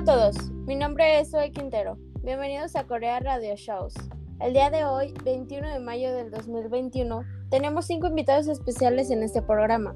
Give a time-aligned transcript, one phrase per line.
[0.00, 1.98] a todos, mi nombre es Zoe Quintero.
[2.22, 3.92] Bienvenidos a Corea Radio Shows.
[4.40, 9.42] El día de hoy, 21 de mayo del 2021, tenemos cinco invitados especiales en este
[9.42, 9.92] programa.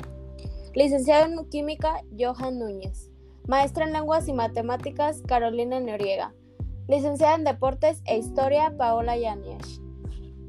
[0.75, 3.11] Licenciado en Química, Johan Núñez.
[3.47, 6.35] Maestra en Lenguas y Matemáticas, Carolina Noriega.
[6.87, 9.81] Licenciada en Deportes e Historia, Paola Yáñez.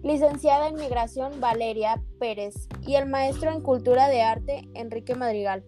[0.03, 2.67] Licenciada en Migración, Valeria Pérez.
[2.85, 5.63] Y el maestro en Cultura de Arte, Enrique Madrigal.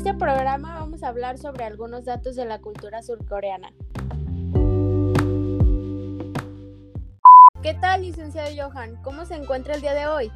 [0.00, 3.70] En este programa vamos a hablar sobre algunos datos de la cultura surcoreana.
[7.62, 8.96] ¿Qué tal, licenciado Johan?
[9.02, 10.32] ¿Cómo se encuentra el día de hoy?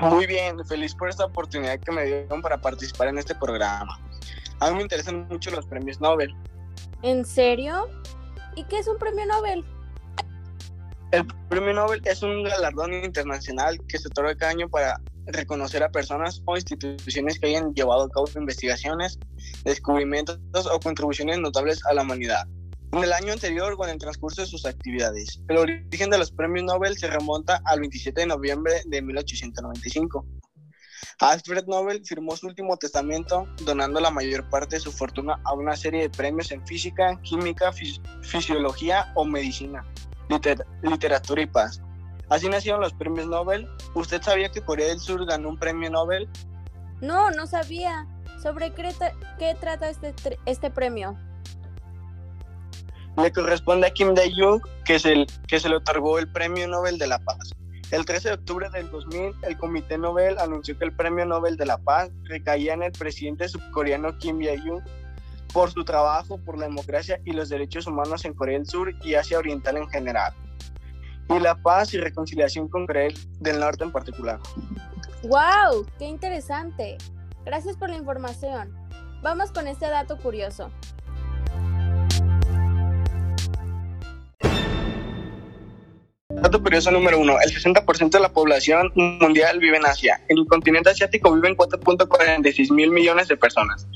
[0.00, 3.96] Muy bien, feliz por esta oportunidad que me dieron para participar en este programa.
[4.58, 6.34] A mí me interesan mucho los premios Nobel.
[7.02, 7.86] ¿En serio?
[8.56, 9.64] ¿Y qué es un premio Nobel?
[11.12, 15.00] El premio Nobel es un galardón internacional que se otorga cada año para
[15.32, 19.18] reconocer a personas o instituciones que hayan llevado a cabo investigaciones,
[19.64, 20.38] descubrimientos
[20.70, 22.46] o contribuciones notables a la humanidad.
[22.92, 25.40] En el año anterior o en el transcurso de sus actividades.
[25.48, 30.26] El origen de los premios Nobel se remonta al 27 de noviembre de 1895.
[31.20, 35.76] Alfred Nobel firmó su último testamento donando la mayor parte de su fortuna a una
[35.76, 37.72] serie de premios en física, química,
[38.22, 39.84] fisiología o medicina,
[40.82, 41.80] literatura y paz.
[42.30, 43.68] Así nacieron los premios Nobel.
[43.94, 46.28] ¿Usted sabía que Corea del Sur ganó un premio Nobel?
[47.00, 48.06] No, no sabía.
[48.40, 50.14] ¿Sobre qué, trata este,
[50.46, 51.18] este premio?
[53.16, 57.18] Le corresponde a Kim Dae-jung, que, que se le otorgó el Premio Nobel de la
[57.18, 57.50] Paz.
[57.90, 61.66] El 13 de octubre del 2000, el Comité Nobel anunció que el Premio Nobel de
[61.66, 64.82] la Paz recaía en el presidente subcoreano Kim Dae-jung
[65.52, 69.14] por su trabajo por la democracia y los derechos humanos en Corea del Sur y
[69.14, 70.32] Asia Oriental en general
[71.30, 74.38] y la paz y reconciliación con Corea del Norte en particular.
[75.22, 75.86] ¡Wow!
[75.98, 76.98] ¡Qué interesante!
[77.44, 78.74] Gracias por la información.
[79.22, 80.70] Vamos con este dato curioso.
[86.30, 90.22] Dato curioso número uno, el 60% de la población mundial vive en Asia.
[90.28, 93.86] En el continente asiático viven 4.46 mil millones de personas,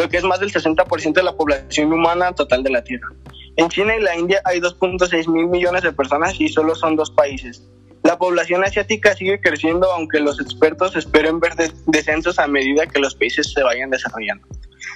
[0.00, 3.08] lo que es más del 60% de la población humana total de la Tierra.
[3.56, 7.12] En China y la India hay 2.6 mil millones de personas y solo son dos
[7.12, 7.62] países.
[8.02, 11.52] La población asiática sigue creciendo aunque los expertos esperen ver
[11.86, 14.46] descensos a medida que los países se vayan desarrollando.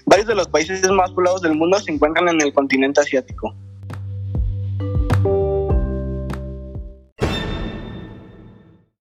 [0.06, 3.54] Varios de los países más poblados del mundo se encuentran en el continente asiático.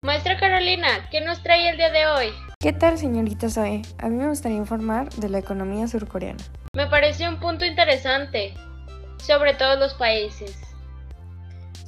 [0.01, 2.27] Maestra Carolina, ¿qué nos trae el día de hoy?
[2.59, 3.83] ¿Qué tal, señorita Zoe?
[3.99, 6.43] A mí me gustaría informar de la economía surcoreana.
[6.75, 8.52] Me pareció un punto interesante
[9.25, 10.57] sobre todos los países.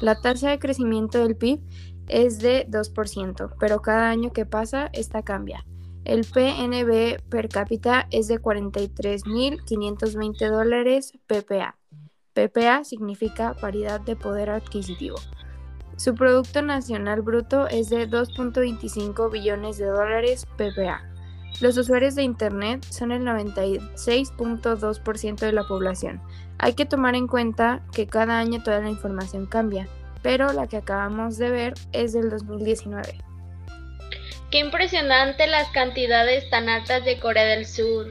[0.00, 1.60] La tasa de crecimiento del PIB
[2.08, 5.64] es de 2%, pero cada año que pasa esta cambia.
[6.04, 11.76] El PNB per cápita es de 43.520 dólares PPA.
[12.32, 15.16] PPA significa paridad de poder adquisitivo.
[15.96, 21.08] Su Producto Nacional Bruto es de 2.25 billones de dólares PPA.
[21.60, 26.22] Los usuarios de Internet son el 96.2% de la población.
[26.58, 29.88] Hay que tomar en cuenta que cada año toda la información cambia,
[30.22, 33.27] pero la que acabamos de ver es del 2019.
[34.50, 38.06] Qué impresionante las cantidades tan altas de Corea del Sur.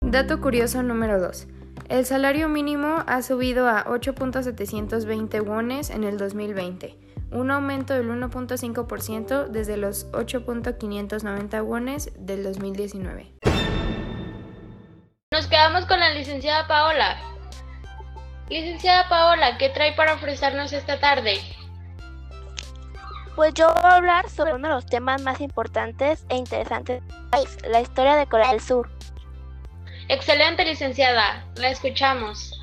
[0.00, 1.46] Dato curioso número 2.
[1.90, 6.96] El salario mínimo ha subido a 8.720 wones en el 2020,
[7.32, 13.34] un aumento del 1.5% desde los 8.590 wones del 2019.
[15.30, 17.20] Nos quedamos con la licenciada Paola.
[18.48, 21.34] Licenciada Paola, ¿qué trae para ofrecernos esta tarde?
[23.36, 27.28] Pues yo voy a hablar sobre uno de los temas más importantes e interesantes del
[27.30, 28.90] país, la historia de Corea del Sur.
[30.08, 31.46] Excelente, licenciada.
[31.56, 32.60] La escuchamos.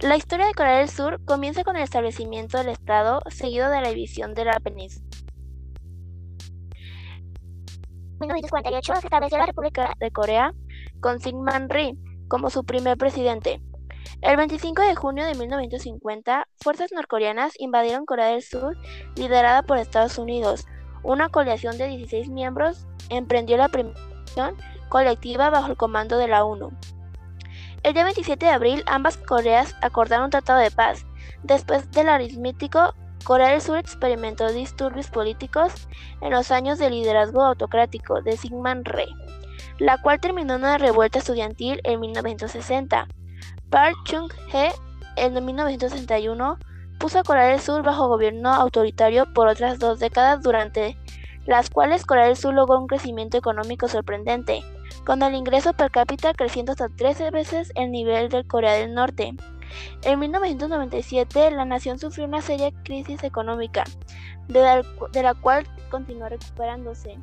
[0.00, 3.90] La historia de Corea del Sur comienza con el establecimiento del Estado, seguido de la
[3.90, 5.06] división de la península.
[8.22, 10.54] En 1948 se estableció la República de Corea
[11.00, 11.96] con Syngman Rhee
[12.28, 13.60] como su primer presidente.
[14.22, 18.76] El 25 de junio de 1950, fuerzas norcoreanas invadieron Corea del Sur,
[19.16, 20.66] liderada por Estados Unidos.
[21.02, 23.94] Una coalición de 16 miembros emprendió la primera
[24.88, 26.70] colectiva bajo el comando de la ONU.
[27.82, 31.06] El día 27 de abril, ambas Coreas acordaron un tratado de paz,
[31.42, 32.94] después del aritmético
[33.24, 35.88] Corea del Sur experimentó disturbios políticos
[36.20, 39.14] en los años de liderazgo autocrático de Syngman Rhee,
[39.78, 43.08] la cual terminó en una revuelta estudiantil en 1960.
[43.70, 44.72] Park Chung-hee
[45.16, 46.58] en 1961
[46.98, 50.98] puso a Corea del Sur bajo gobierno autoritario por otras dos décadas durante
[51.46, 54.64] las cuales Corea del Sur logró un crecimiento económico sorprendente,
[55.06, 59.34] con el ingreso per cápita creciendo hasta 13 veces el nivel de Corea del Norte.
[60.02, 63.84] En 1997, la nación sufrió una seria crisis económica,
[64.48, 64.82] de la,
[65.12, 67.18] de la cual continuó recuperándose.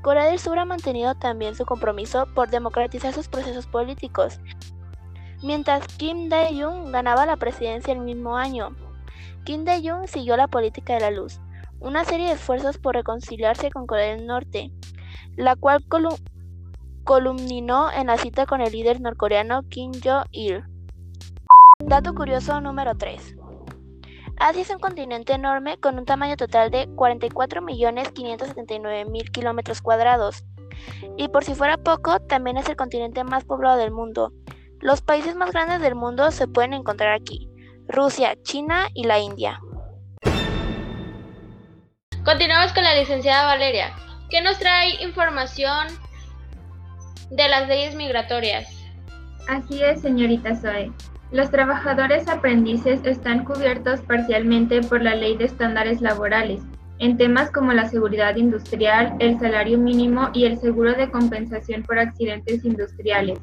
[0.00, 4.40] Corea del Sur ha mantenido también su compromiso por democratizar sus procesos políticos,
[5.42, 8.76] mientras Kim Dae-jung ganaba la presidencia el mismo año.
[9.44, 11.40] Kim Dae-jung siguió la política de la luz,
[11.80, 14.70] una serie de esfuerzos por reconciliarse con Corea del Norte,
[15.36, 15.84] la cual
[17.04, 20.64] columninó en la cita con el líder norcoreano Kim Jong-il.
[21.80, 23.36] Dato curioso número 3.
[24.36, 30.44] Asia es un continente enorme con un tamaño total de 44.579.000 kilómetros cuadrados.
[31.16, 34.32] Y por si fuera poco, también es el continente más poblado del mundo.
[34.82, 37.48] Los países más grandes del mundo se pueden encontrar aquí.
[37.86, 39.60] Rusia, China y la India.
[42.24, 43.94] Continuamos con la licenciada Valeria,
[44.28, 45.86] que nos trae información
[47.30, 48.66] de las leyes migratorias.
[49.48, 50.90] Así es, señorita Zoe.
[51.30, 56.60] Los trabajadores aprendices están cubiertos parcialmente por la Ley de Estándares Laborales,
[56.98, 62.00] en temas como la seguridad industrial, el salario mínimo y el seguro de compensación por
[62.00, 63.38] accidentes industriales.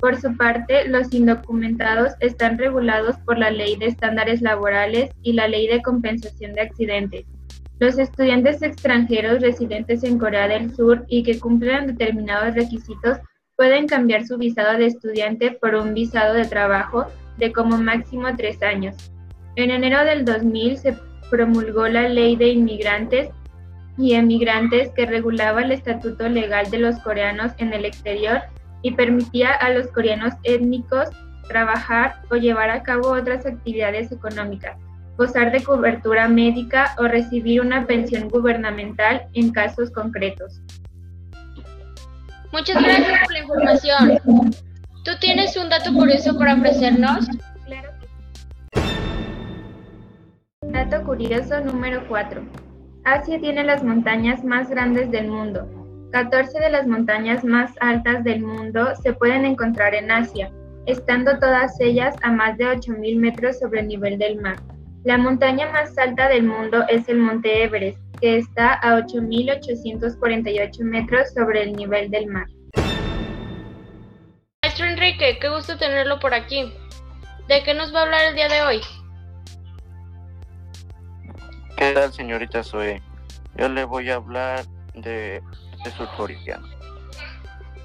[0.00, 5.46] Por su parte, los indocumentados están regulados por la Ley de Estándares Laborales y la
[5.46, 7.26] Ley de Compensación de Accidentes.
[7.78, 13.18] Los estudiantes extranjeros residentes en Corea del Sur y que cumplan determinados requisitos
[13.56, 17.06] pueden cambiar su visado de estudiante por un visado de trabajo
[17.36, 18.96] de como máximo tres años.
[19.56, 20.96] En enero del 2000 se
[21.30, 23.28] promulgó la Ley de Inmigrantes
[23.98, 28.40] y Emigrantes que regulaba el estatuto legal de los coreanos en el exterior
[28.82, 31.08] y permitía a los coreanos étnicos
[31.48, 34.76] trabajar o llevar a cabo otras actividades económicas
[35.20, 40.62] gozar de cobertura médica o recibir una pensión gubernamental en casos concretos.
[42.52, 44.20] Muchas gracias por la información.
[45.04, 47.28] ¿Tú tienes un dato curioso para ofrecernos?
[47.66, 48.86] Claro que sí.
[50.72, 52.42] Dato curioso número 4.
[53.04, 55.79] Asia tiene las montañas más grandes del mundo.
[56.12, 60.50] 14 de las montañas más altas del mundo se pueden encontrar en Asia,
[60.86, 64.56] estando todas ellas a más de 8.000 metros sobre el nivel del mar.
[65.04, 71.32] La montaña más alta del mundo es el Monte Everest, que está a 8.848 metros
[71.32, 72.46] sobre el nivel del mar.
[74.62, 76.72] Maestro Enrique, qué gusto tenerlo por aquí.
[77.46, 78.80] ¿De qué nos va a hablar el día de hoy?
[81.76, 83.00] ¿Qué tal, señorita Zoe?
[83.56, 84.64] Yo le voy a hablar
[84.94, 85.40] de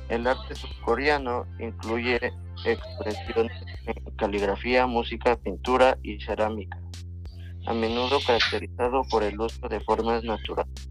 [0.10, 2.20] El arte surcoreano incluye
[2.66, 6.80] expresiones en caligrafía, música, pintura y cerámica
[7.68, 10.90] a menudo caracterizado por el uso de formas naturales,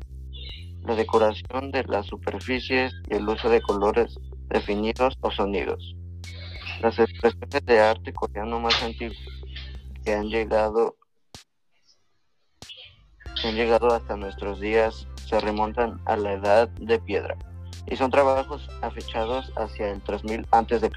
[0.83, 4.19] la decoración de las superficies y el uso de colores
[4.49, 5.95] definidos o sonidos.
[6.81, 9.19] Las expresiones de arte coreano más antiguas
[10.05, 10.97] que han llegado
[13.41, 17.37] que han llegado hasta nuestros días se remontan a la edad de piedra
[17.87, 20.91] y son trabajos afechados hacia el 3000 a.C.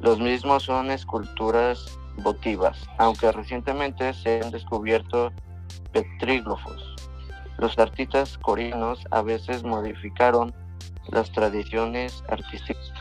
[0.00, 5.32] Los mismos son esculturas votivas, aunque recientemente se han descubierto
[5.92, 6.96] petríglofos.
[7.58, 10.54] Los artistas coreanos a veces modificaron
[11.08, 12.92] las tradiciones artísticas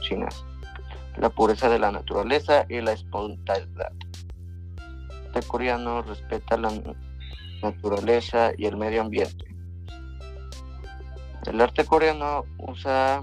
[0.00, 0.44] chinas,
[1.18, 3.92] la pureza de la naturaleza y la espontaneidad.
[5.34, 6.70] El coreano respeta la
[7.62, 9.44] naturaleza y el medio ambiente.
[11.46, 13.22] El arte coreano usa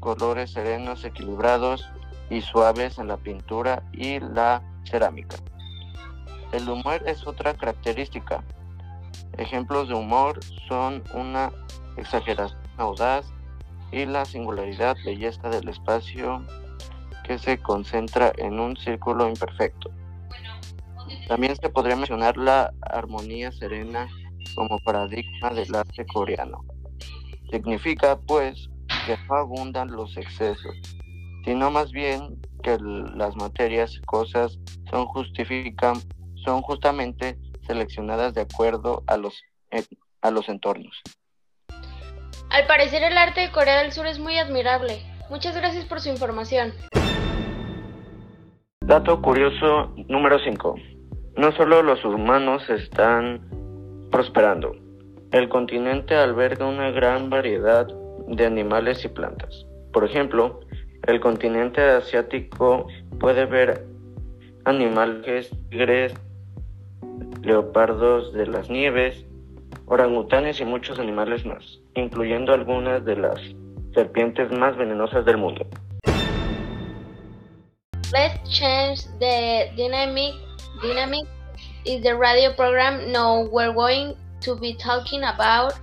[0.00, 1.88] colores serenos, equilibrados
[2.30, 5.36] y suaves en la pintura y la cerámica.
[6.52, 8.44] El humor es otra característica.
[9.38, 11.50] Ejemplos de humor son una
[11.96, 13.26] exageración audaz
[13.90, 16.44] y la singularidad belleza del espacio
[17.24, 19.90] que se concentra en un círculo imperfecto.
[21.26, 24.08] También se podría mencionar la armonía serena
[24.54, 26.64] como paradigma del arte coreano.
[27.50, 28.68] Significa, pues,
[29.06, 30.74] que no abundan los excesos,
[31.44, 34.58] sino más bien que las materias y cosas
[34.90, 35.96] son, justifican,
[36.44, 39.42] son justamente seleccionadas de acuerdo a los,
[40.22, 41.02] a los entornos.
[42.50, 45.02] Al parecer el arte de Corea del Sur es muy admirable.
[45.28, 46.72] Muchas gracias por su información.
[48.80, 50.95] Dato curioso número 5.
[51.36, 53.42] No solo los humanos están
[54.10, 54.74] prosperando,
[55.32, 57.86] el continente alberga una gran variedad
[58.26, 59.66] de animales y plantas.
[59.92, 60.60] Por ejemplo,
[61.06, 62.86] el continente asiático
[63.20, 63.84] puede ver
[64.64, 66.14] animales, tigres,
[67.42, 69.26] leopardos de las nieves,
[69.84, 73.38] orangutanes y muchos animales más, incluyendo algunas de las
[73.92, 75.66] serpientes más venenosas del mundo.
[78.10, 80.45] Let's change the dynamic.
[80.82, 81.26] Dynamic
[81.84, 83.12] is the radio program.
[83.12, 85.78] Now we're going to be talking about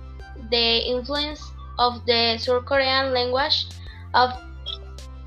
[0.50, 1.42] the influence
[1.78, 3.66] of the South Korean language
[4.14, 4.30] of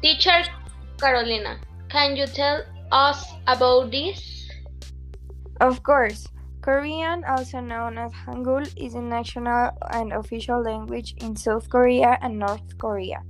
[0.01, 0.43] teacher
[1.00, 1.59] Carolina.
[1.89, 4.50] Can you tell us about this?
[5.59, 6.27] Of course.
[6.62, 12.39] Korean, also known as Hangul, is a national and official language in South Korea and
[12.39, 13.24] North Korea.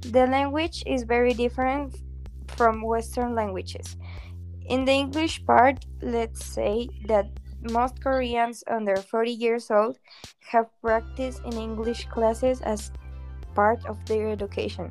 [0.00, 1.96] The language is very different
[2.46, 3.96] from Western languages.
[4.66, 7.28] In the English part, let's say that
[7.70, 9.98] most Koreans under 40 years old
[10.48, 12.90] have practiced in English classes as
[13.54, 14.90] part of their education.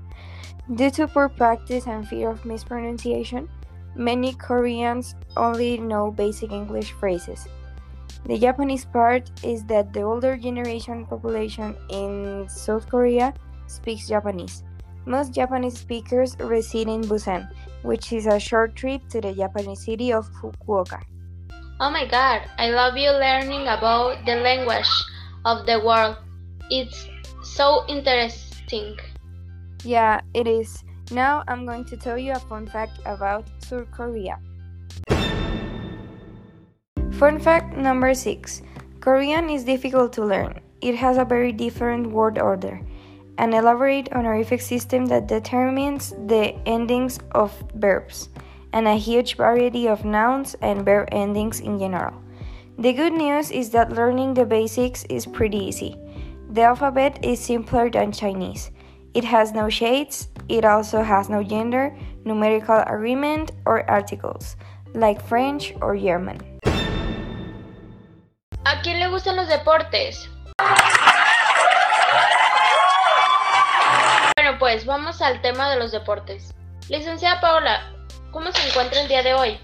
[0.75, 3.49] Due to poor practice and fear of mispronunciation,
[3.95, 7.47] many Koreans only know basic English phrases.
[8.25, 13.33] The Japanese part is that the older generation population in South Korea
[13.67, 14.63] speaks Japanese.
[15.05, 17.49] Most Japanese speakers reside in Busan,
[17.83, 21.03] which is a short trip to the Japanese city of Fukuoka.
[21.79, 24.87] Oh my god, I love you learning about the language
[25.43, 26.15] of the world.
[26.71, 27.09] It's
[27.43, 28.95] so interesting.
[29.83, 30.83] Yeah, it is.
[31.11, 34.39] Now I'm going to tell you a fun fact about South Korea.
[37.19, 38.61] Fun fact number 6
[39.01, 40.61] Korean is difficult to learn.
[40.79, 42.79] It has a very different word order,
[43.37, 48.29] an elaborate honorific system that determines the endings of verbs,
[48.73, 52.13] and a huge variety of nouns and verb endings in general.
[52.77, 55.95] The good news is that learning the basics is pretty easy.
[56.51, 58.71] The alphabet is simpler than Chinese.
[59.13, 64.55] It has no shades, it also has no gender, numerical agreement, or articles,
[64.93, 66.39] like French or German.
[68.65, 70.27] ¿A quién le gustan los deportes?
[74.63, 76.55] Pues vamos al tema de los deportes.
[76.87, 77.81] Licenciada Paola,
[78.31, 79.59] ¿cómo se encuentra el día de hoy?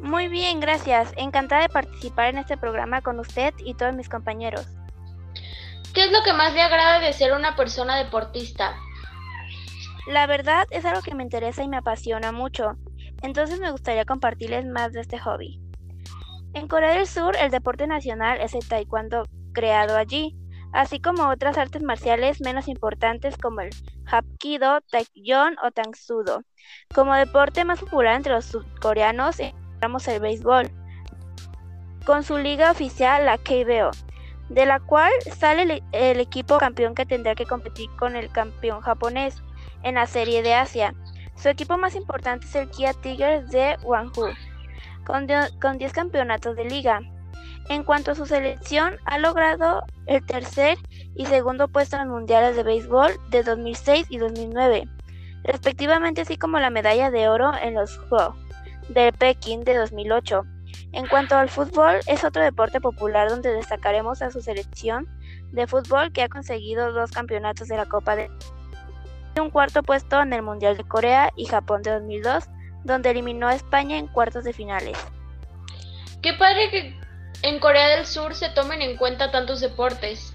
[0.00, 1.12] Muy bien, gracias.
[1.18, 4.66] Encantada de participar en este programa con usted y todos mis compañeros.
[5.92, 8.76] ¿Qué es lo que más le agrada de ser una persona deportista?
[10.06, 12.78] La verdad es algo que me interesa y me apasiona mucho,
[13.20, 15.60] entonces me gustaría compartirles más de este hobby.
[16.54, 20.34] En Corea del Sur, el deporte nacional es el taekwondo creado allí,
[20.74, 23.70] así como otras artes marciales menos importantes como el
[24.06, 26.42] hapkido, taekyon o tangsudo.
[26.92, 30.70] Como deporte más popular entre los surcoreanos encontramos el béisbol,
[32.04, 33.92] con su liga oficial la KBO,
[34.48, 39.42] de la cual sale el, equipo campeón que tendrá que competir con el campeón japonés
[39.84, 40.92] en la Serie de Asia.
[41.36, 43.76] Su equipo más importante es el Kia Tigers de
[45.26, 47.00] dio- con 10 campeonatos de liga.
[47.68, 50.78] En cuanto a su selección, ha logrado el tercer
[51.14, 54.88] y segundo puesto en mundiales de béisbol de 2006 y 2009,
[55.44, 58.36] respectivamente, así como la medalla de oro en los Juegos
[58.88, 60.44] de Pekín de 2008.
[60.92, 65.08] En cuanto al fútbol, es otro deporte popular donde destacaremos a su selección
[65.52, 68.30] de fútbol que ha conseguido dos campeonatos de la Copa de
[69.40, 72.44] un cuarto puesto en el Mundial de Corea y Japón de 2002,
[72.84, 74.96] donde eliminó a España en cuartos de finales.
[76.22, 77.03] Qué padre que
[77.44, 80.34] en Corea del Sur se tomen en cuenta tantos deportes.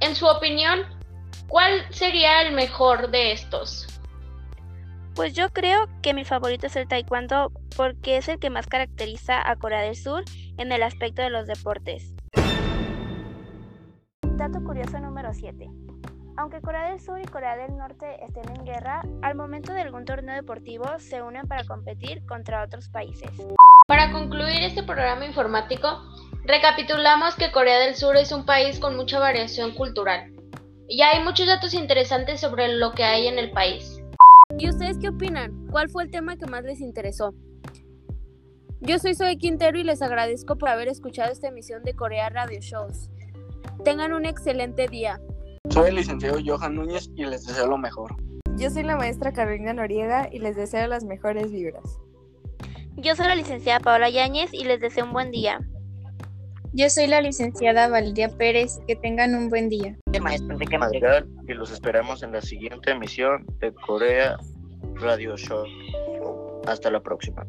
[0.00, 0.80] En su opinión,
[1.46, 3.86] ¿cuál sería el mejor de estos?
[5.14, 9.46] Pues yo creo que mi favorito es el taekwondo porque es el que más caracteriza
[9.46, 10.24] a Corea del Sur
[10.56, 12.14] en el aspecto de los deportes.
[14.22, 15.68] Dato curioso número 7.
[16.38, 20.06] Aunque Corea del Sur y Corea del Norte estén en guerra, al momento de algún
[20.06, 23.30] torneo deportivo se unen para competir contra otros países.
[24.12, 25.88] Para concluir este programa informático,
[26.44, 30.30] recapitulamos que Corea del Sur es un país con mucha variación cultural.
[30.86, 34.02] Y hay muchos datos interesantes sobre lo que hay en el país.
[34.58, 35.66] ¿Y ustedes qué opinan?
[35.70, 37.32] ¿Cuál fue el tema que más les interesó?
[38.80, 42.60] Yo soy Zoe Quintero y les agradezco por haber escuchado esta emisión de Corea Radio
[42.60, 43.08] Shows.
[43.82, 45.22] Tengan un excelente día.
[45.70, 48.14] Soy el licenciado Johan Núñez y les deseo lo mejor.
[48.58, 51.98] Yo soy la maestra Carolina Noriega y les deseo las mejores vibras.
[52.96, 55.60] Yo soy la licenciada Paola Yáñez y les deseo un buen día.
[56.74, 58.80] Yo soy la licenciada Valeria Pérez.
[58.86, 59.96] Que tengan un buen día.
[60.12, 64.36] El maestro Enrique Madrigal y los esperamos en la siguiente emisión de Corea
[64.94, 65.64] Radio Show.
[66.66, 67.46] Hasta la próxima.